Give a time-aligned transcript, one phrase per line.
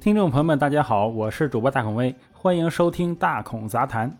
[0.00, 4.10] 听众朋友们，大家好，我是主播大孔威，欢迎收听大孔杂谈。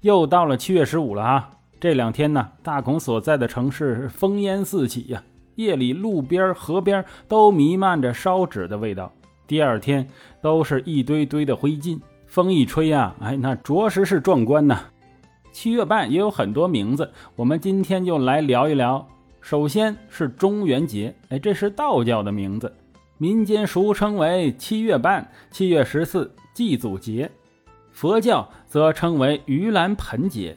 [0.00, 1.50] 又到了七月十五了啊！
[1.78, 5.22] 这两天呢，大孔所在的城市烽烟四起呀，
[5.54, 9.12] 夜里路边、河边都弥漫着烧纸的味道。
[9.46, 10.04] 第二天
[10.42, 14.80] 都是一堆堆的灰烬，风一吹呀，哎，那着实是壮观呐。
[15.52, 19.06] 七月半也有很多名字，我们今天就来聊一聊。
[19.40, 22.74] 首先是中元节，哎，这是道教的名字。
[23.24, 27.30] 民间俗称为七月半、七月十四祭祖节，
[27.90, 30.54] 佛教则称为盂兰盆节。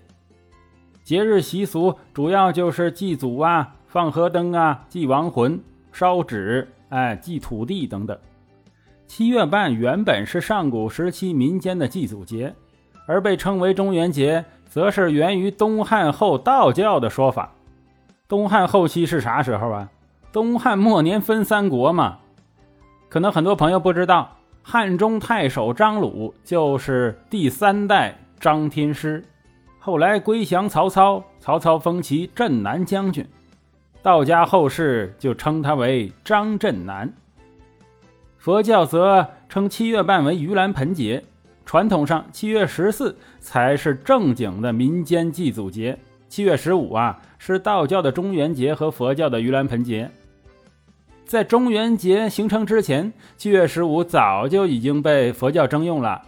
[1.01, 5.57] 节日习俗主要就是祭祖啊、放河灯啊、祭亡魂、
[5.93, 8.19] 烧纸、哎、祭土地等等。
[9.07, 12.53] 七月半原本是上古时期民间的祭祖节，
[13.05, 17.49] 而被称为中元节，则是源于东汉后道教的说法。
[18.27, 19.89] 东汉后期是啥时候啊？
[20.33, 22.19] 东汉末年分三国嘛。
[23.09, 29.23] 可能很多朋友不知道，汉中太守张鲁就是第三代张天师，
[29.79, 33.25] 后来归降曹操，曹操封其镇南将军，
[34.01, 37.11] 道家后世就称他为张镇南。
[38.37, 41.23] 佛教则称七月半为盂兰盆节，
[41.65, 50.11] 传统上七月十四才是正经的民间祭祖节，七月十五啊是道教的中元节和佛教的盂兰盆节。
[51.27, 56.21] 在中元节形成之前，七月十五早就已经被佛教征用了。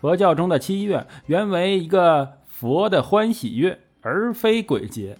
[0.00, 5.18] 佛教中的七月原为一个佛的欢喜月，而非鬼节。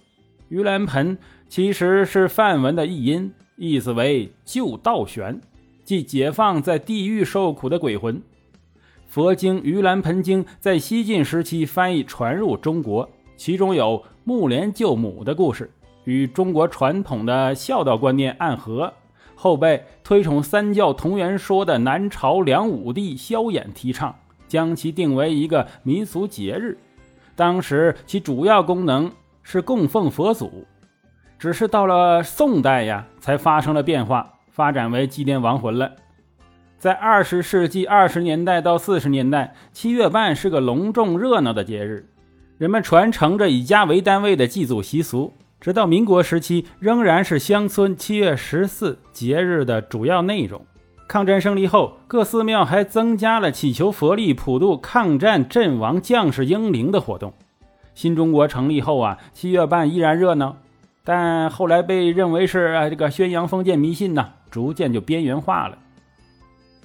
[0.49, 1.15] 盂兰盆
[1.47, 5.39] 其实是梵文的译音，意思为救道玄，
[5.83, 8.19] 即解放在地狱受苦的鬼魂。
[9.05, 15.69] 佛经《盂兰盆经》在西晋时期翻译传入中国，其中有木莲救母的故事，
[16.05, 18.91] 与中国传统的孝道观念暗合。
[19.39, 24.15] 后被推崇三教同源说的南朝梁武帝萧衍提倡，
[24.47, 26.75] 将其定为一个民俗节日。
[27.35, 29.11] 当时其主要功能
[29.43, 30.65] 是供奉佛祖，
[31.37, 35.91] 只是到了宋代呀，才发生了变化，发展为祭奠亡魂了。
[36.79, 42.09] 在二十世纪二十年代到四十年代，七月半是个隆重热闹的节日，
[42.57, 45.33] 人们传承着以家为单位的祭祖习俗。
[45.59, 50.65] 直到民国时期，仍然是乡村七月十四节日的主要内容。
[51.07, 57.33] 抗战胜利后，各寺庙还增加了祈求佛力、普渡抗战阵亡将士英灵的活动。
[57.95, 60.57] 新中国成立后啊，七月半依然热闹，
[61.03, 65.77] 但后来被认为是啊这个宣扬封建迷信呢，逐渐就边缘化了。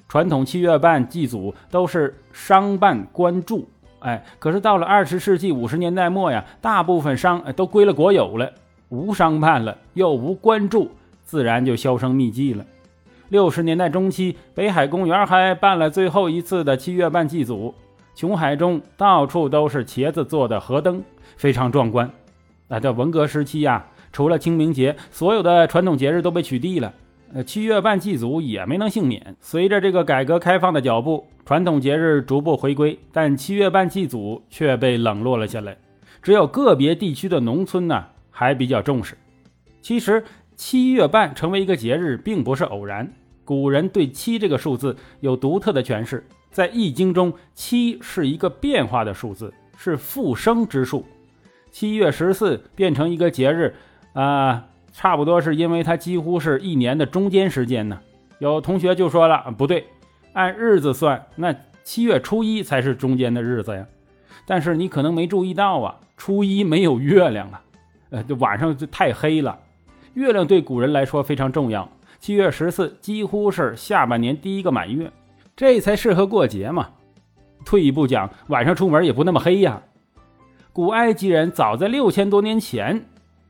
[0.07, 3.67] 传统七月半祭祖都是商办官助，
[3.99, 8.51] 哎，可是到了二十世纪五十年代末呀，大部分商都归了国有了。
[8.93, 10.91] 无商办了，又无关注，
[11.23, 12.63] 自然就销声匿迹了。
[13.29, 17.73] 六十年代中期，北海公园还办了最后一次的七月半祭祖，
[18.13, 21.01] 琼海中到处都是茄子做的河灯，
[21.37, 22.07] 非常壮观。
[22.67, 26.93] 啊，在文革时期呀，除了清明节，所有的传统节日都被取缔了，
[27.33, 29.35] 呃，七月半祭祖也没能幸免。
[29.41, 35.75] 随着这个改革开放的脚步，传统节日逐步回归，但七月半祭祖却被冷落了下来。
[36.21, 38.05] 只有个别地区的农村呢。
[38.33, 39.15] 还比较重视。
[39.81, 40.21] 其实
[40.57, 43.09] 七月半成为一个节日，并不是偶然。
[43.45, 51.05] 古人对七这个数字有独特的诠释，在《易经》中，七是一个变化的数字，是复生之数。
[51.69, 53.75] 七月十四变成一个节日，
[54.13, 57.99] 啊，差不多是因为它几乎是一年的中间时间呢。
[58.39, 59.85] 有同学就说了，不对，
[60.33, 63.85] 按日子算，那七月初一才是中间的日子呀。
[64.45, 67.61] 但是你可能没注意到啊，初一没有月亮啊。
[68.13, 69.57] 呃，晚上就太黑了。
[70.13, 71.89] 月亮对古人来说非常重要。
[72.19, 75.11] 七月十四几乎是下半年第一个满月，
[75.55, 76.89] 这才适合过节嘛。
[77.65, 79.81] 退一步讲，晚上出门也不那么黑呀。
[80.71, 83.05] 古埃及人早在六千多年前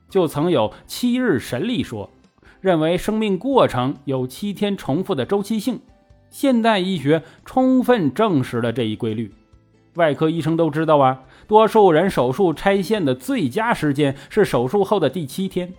[0.09, 2.09] 就曾有七日神历说，
[2.62, 5.82] 认为生命过程有七天重复的周期性。
[6.29, 9.29] 现代医学充分证实了这一规律。
[9.96, 11.22] 外科医生都知道啊。
[11.47, 15.73] 多数人手术拆线的最佳时间是手术后的第七天，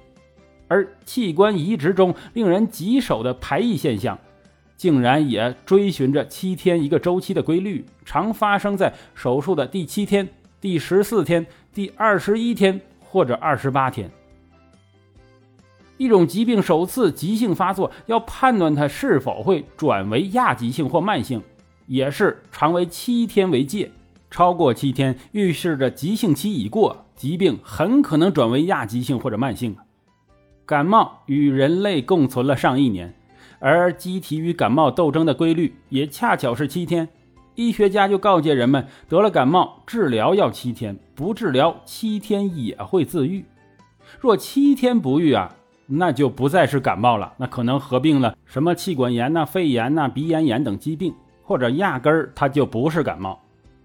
[0.69, 4.19] 而器官移植中令人棘手的排异现象，
[4.77, 10.29] 竟然也追寻着七天一个周期的规律，常发生在手术的第七天、
[10.61, 14.11] 第十四天、第二十一天或者二十八天。
[15.97, 21.41] 一种疾病首次急性发作，要判断它是否会转为亚急性或慢性，
[21.87, 23.91] 也是常为七天为界。
[24.35, 29.77] 超过七天，预示着急性期已过，疾病很可能转为亚急性或者慢性。
[30.67, 33.15] 感冒与人类共存了上亿年，
[33.61, 37.09] 而机体与感冒斗争的规律也恰巧是七天。
[37.55, 43.45] 医学家就告诫人们，得了感冒，治疗要七天，不治疗七天也会自愈。
[44.19, 45.55] 若七天不愈啊，
[45.87, 51.15] 那就不再是感冒了，那可能合并了什么气管炎呐、肺炎呐、鼻咽炎等疾病，
[51.45, 53.41] 或者压根儿它就不是感冒。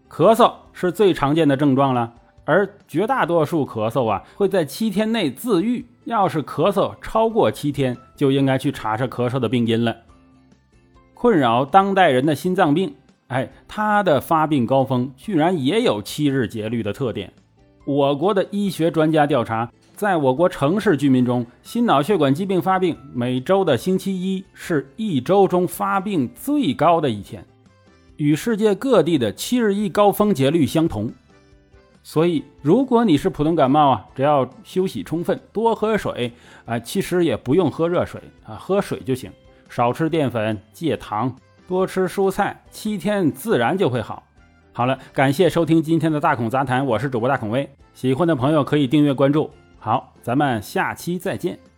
[0.09, 2.13] 咳嗽是最常见的症状了，
[2.45, 5.85] 而绝大多数咳嗽啊会在七天内自愈。
[6.05, 9.95] 要是咳嗽超过七天，就应该去查查咳嗽的病因了。
[11.13, 12.95] 困扰当代人的心脏病。
[13.27, 17.31] 哎，它的发病高峰居然也有七日节律的特点。
[17.85, 27.45] 我国的医学专家调查，在我国城市居民中，心脑血管疾病发病每周的星期一是一周中发病最高的一天，
[28.19, 31.09] 与世界各地的七日一高峰节律相同。
[32.03, 36.33] 所以，如果你是普通感冒啊，只要休息充分，多喝水
[36.65, 39.31] 啊，其实也不用喝热水啊，喝水就行，
[39.69, 41.33] 少吃淀粉，戒糖。
[41.65, 44.21] 多吃蔬菜，七天自然就会好。
[44.73, 47.69] 好了，感谢收听今天的大孔杂谈，我是主播大孔威。
[47.93, 49.49] 喜欢的朋友可以订阅关注。
[49.77, 51.68] 好，咱们下期再见。